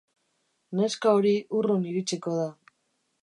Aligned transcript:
Neska 0.79 1.11
hori 1.17 1.33
urrun 1.59 1.85
iritsiko 1.91 2.35
da. 2.39 2.51